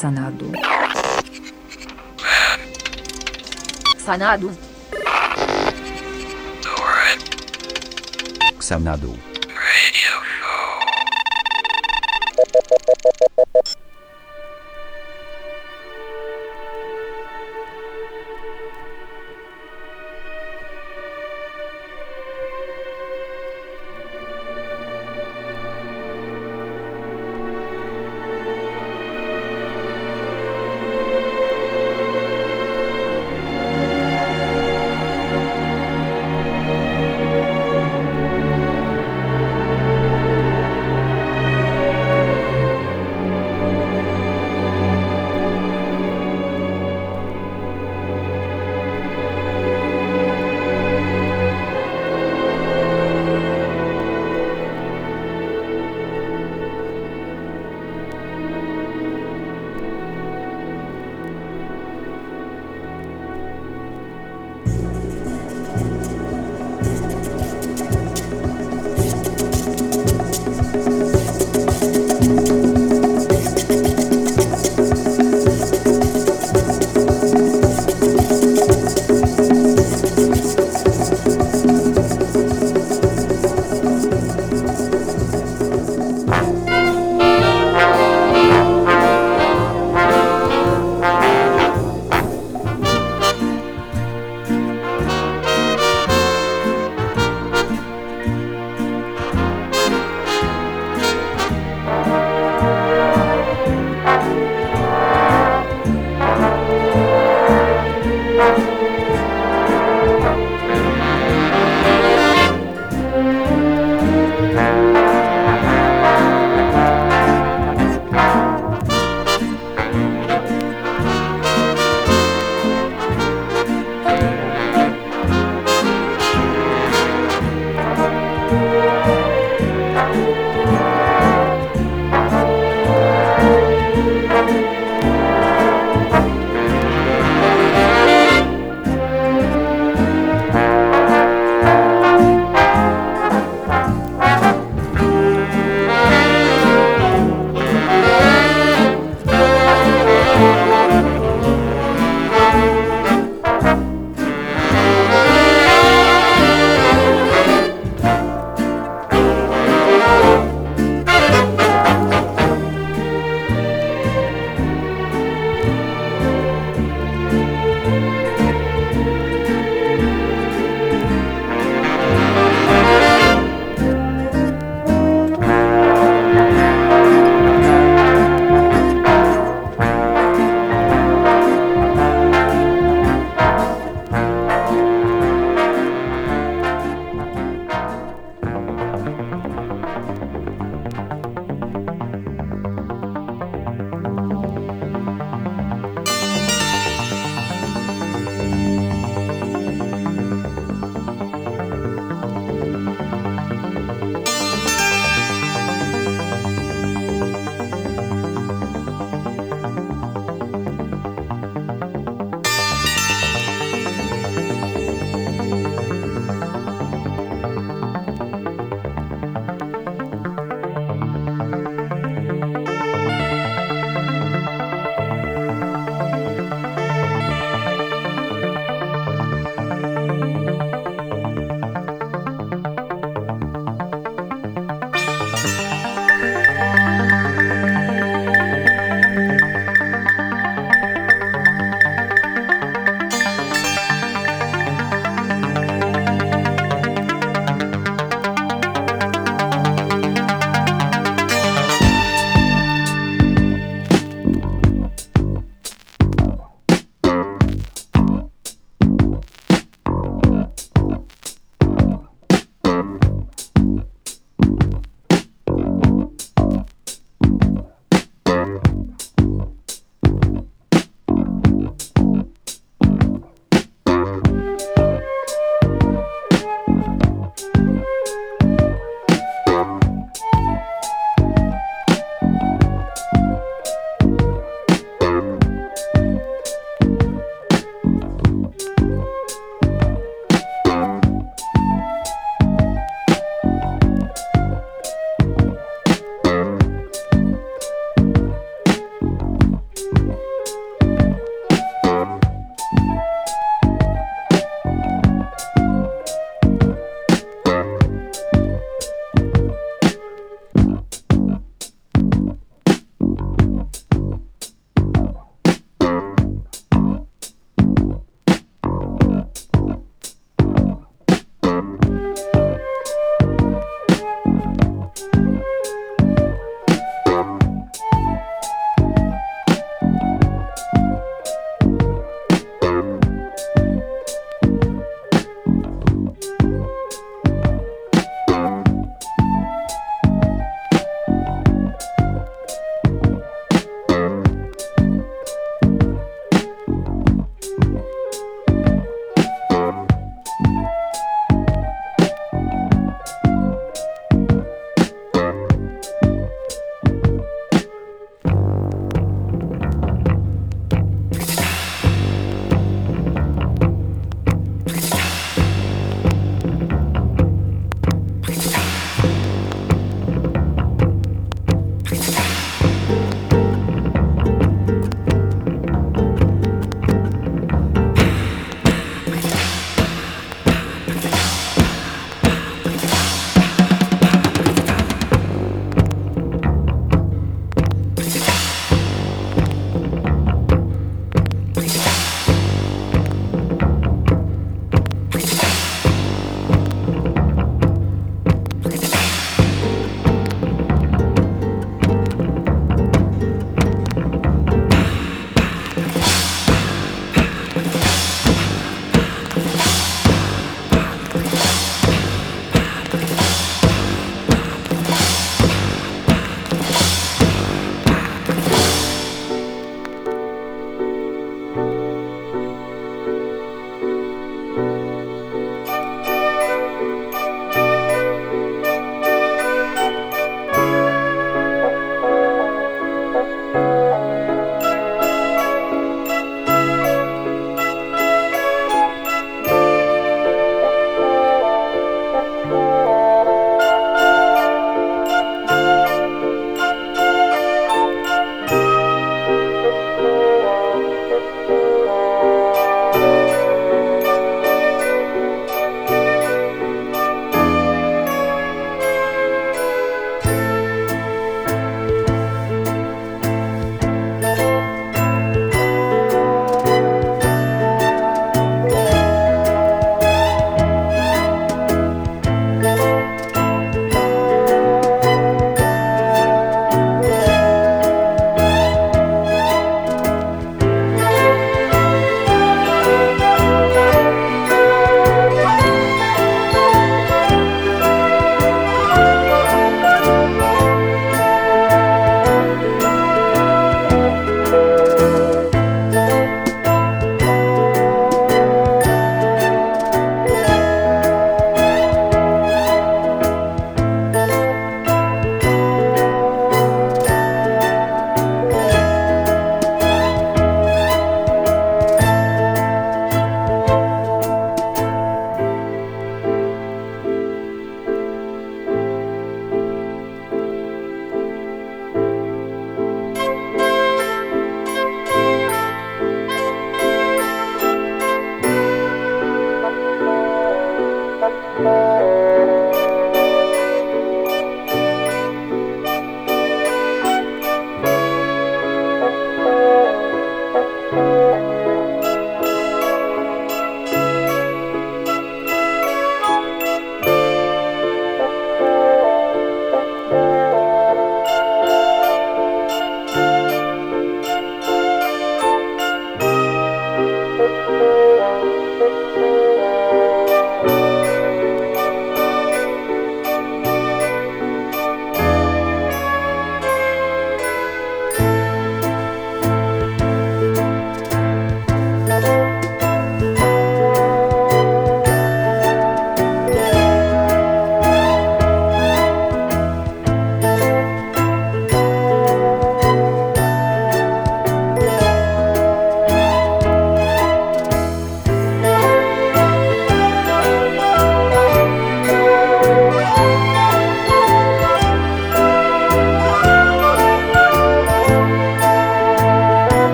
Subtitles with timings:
[0.00, 0.52] Xanadu.
[4.06, 4.50] Xanadu.
[8.60, 9.27] Xanadu.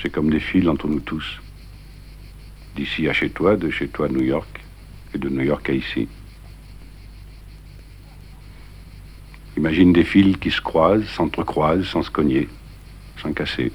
[0.00, 1.40] C'est comme des fils entre nous tous.
[2.74, 4.48] D'ici à chez toi, de chez toi à New York,
[5.14, 6.08] et de New York à ici.
[9.56, 12.48] Imagine des fils qui se croisent, s'entrecroisent, sans se cogner,
[13.22, 13.72] sans casser.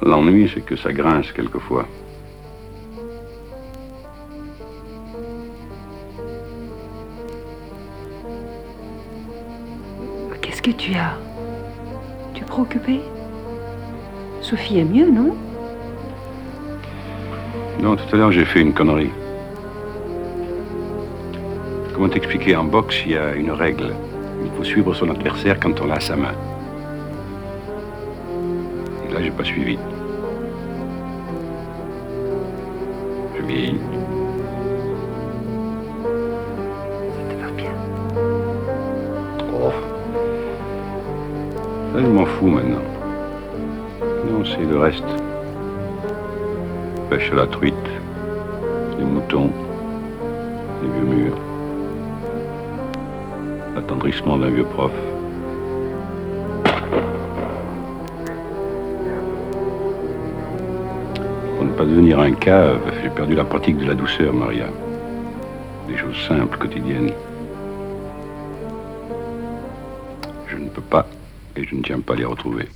[0.00, 1.86] L'ennui, c'est que ça grince quelquefois.
[10.66, 11.16] Que tu as
[12.34, 13.00] Tu es préoccupé
[14.40, 15.36] Sophie est mieux, non?
[17.80, 19.10] Non, tout à l'heure, j'ai fait une connerie.
[21.94, 22.56] Comment t'expliquer?
[22.56, 23.94] En boxe, il y a une règle.
[24.44, 26.34] Il faut suivre son adversaire quand on l'a à sa main.
[29.08, 29.78] Et là, j'ai pas suivi.
[33.36, 33.78] Je vieillis.
[41.92, 42.82] Ça, je m'en fous maintenant.
[44.30, 45.04] Non, c'est le reste.
[47.08, 47.74] Pêche à la truite,
[48.98, 49.50] les moutons,
[50.82, 51.38] les vieux murs,
[53.74, 54.92] l'attendrissement d'un vieux prof.
[61.56, 64.66] Pour ne pas devenir un cave, j'ai perdu la pratique de la douceur, Maria.
[65.88, 67.12] Des choses simples, quotidiennes.
[71.66, 72.68] Je ne tiens pas à les retrouver.